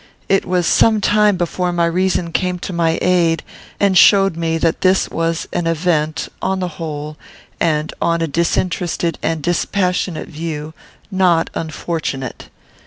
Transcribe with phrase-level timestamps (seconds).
[0.27, 3.43] It was some time before my reason came to my aid,
[3.79, 7.17] and showed me that this was an event, on the whole,
[7.59, 10.73] and on a disinterested and dispassionate view,
[11.11, 12.49] not unfortunate.